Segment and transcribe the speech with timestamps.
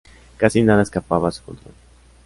[0.39, 1.75] Casi nada escapaba a su control.